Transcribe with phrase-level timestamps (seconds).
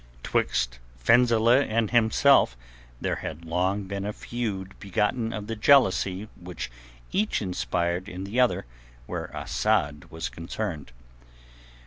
[0.23, 2.57] 'Twixt Fenzileh and himself
[2.99, 6.71] there had long been a feud begotten of the jealousy which
[7.11, 8.65] each inspired in the other
[9.05, 10.91] where Asad was concerned.